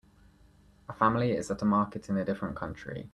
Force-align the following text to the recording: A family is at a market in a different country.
A 0.89 0.93
family 0.93 1.33
is 1.33 1.51
at 1.51 1.61
a 1.61 1.65
market 1.65 2.09
in 2.09 2.17
a 2.17 2.25
different 2.25 2.55
country. 2.55 3.07